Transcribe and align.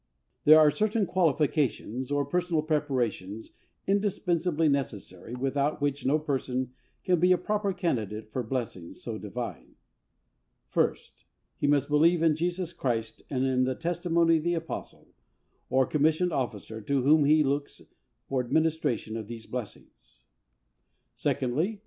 There 0.45 0.57
are 0.59 0.71
certain 0.71 1.05
qualifications, 1.05 2.09
or 2.09 2.25
personal 2.25 2.63
preparations 2.63 3.51
indispensably 3.85 4.67
necessary, 4.67 5.35
without 5.35 5.79
which, 5.79 6.07
no 6.07 6.17
person 6.17 6.73
can 7.03 7.19
be 7.19 7.31
a 7.31 7.37
proper 7.37 7.71
candidate 7.71 8.31
for 8.31 8.41
blessings 8.41 8.99
so 8.99 9.19
divine. 9.19 9.75
First. 10.67 11.25
He 11.55 11.67
must 11.67 11.87
believe 11.87 12.23
in 12.23 12.35
Jesus 12.35 12.73
Christ, 12.73 13.21
and 13.29 13.45
in 13.45 13.63
the 13.63 13.75
testimony 13.75 14.37
of 14.37 14.43
the 14.43 14.55
Apostle, 14.55 15.09
or 15.69 15.85
commissioned 15.85 16.33
officer, 16.33 16.81
to 16.81 17.03
whom 17.03 17.25
he 17.25 17.43
looks 17.43 17.79
for 18.27 18.41
the 18.41 18.47
administration 18.47 19.15
of 19.15 19.27
these 19.27 19.45
blessings. 19.45 20.23
Secondly. 21.13 21.79